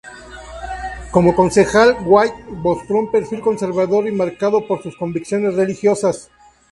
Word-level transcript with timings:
Como 1.11 1.35
concejal, 1.35 1.95
White 2.03 2.45
mostró 2.49 2.97
un 2.97 3.11
perfil 3.11 3.39
conservador 3.39 4.07
y 4.07 4.11
marcado 4.11 4.65
por 4.65 4.81
sus 4.81 4.97
convicciones 4.97 5.53
religiosas. 5.53 6.31